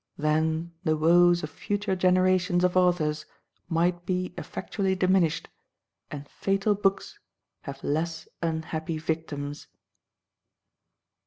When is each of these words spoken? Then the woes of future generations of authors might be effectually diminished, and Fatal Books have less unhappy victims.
Then 0.17 0.73
the 0.83 0.97
woes 0.97 1.43
of 1.43 1.51
future 1.51 1.95
generations 1.95 2.63
of 2.63 2.75
authors 2.75 3.27
might 3.69 4.03
be 4.03 4.33
effectually 4.35 4.95
diminished, 4.95 5.47
and 6.09 6.27
Fatal 6.27 6.73
Books 6.73 7.19
have 7.65 7.83
less 7.83 8.27
unhappy 8.41 8.97
victims. 8.97 9.67